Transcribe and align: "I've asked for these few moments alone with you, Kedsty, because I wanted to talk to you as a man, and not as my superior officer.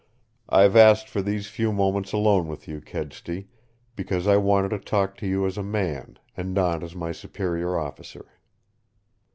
"I've 0.49 0.75
asked 0.75 1.09
for 1.09 1.21
these 1.21 1.45
few 1.45 1.71
moments 1.71 2.11
alone 2.11 2.47
with 2.47 2.67
you, 2.67 2.81
Kedsty, 2.81 3.49
because 3.95 4.25
I 4.25 4.35
wanted 4.35 4.69
to 4.69 4.79
talk 4.79 5.15
to 5.17 5.27
you 5.27 5.45
as 5.45 5.59
a 5.59 5.63
man, 5.63 6.17
and 6.35 6.55
not 6.55 6.81
as 6.81 6.95
my 6.95 7.11
superior 7.11 7.77
officer. 7.77 8.25